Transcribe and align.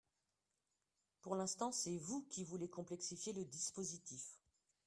Pour 1.21 1.35
l’instant, 1.35 1.71
c’est 1.71 1.97
vous 1.99 2.25
qui 2.31 2.43
voulez 2.43 2.67
complexifier 2.67 3.33
le 3.33 3.45
dispositif 3.45 4.39